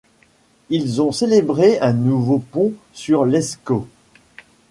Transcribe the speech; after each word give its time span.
Ils 0.71 0.99
ont 1.03 1.11
célébré 1.11 1.79
un 1.79 1.93
nouveau 1.93 2.39
pont 2.39 2.73
sur 2.91 3.23
l'Escaut. 3.23 3.87